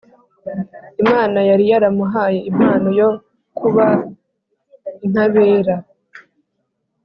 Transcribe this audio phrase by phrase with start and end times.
[1.03, 3.09] Imana yari yaramuhaye impano yo
[3.57, 3.85] kuba
[5.05, 5.75] intabera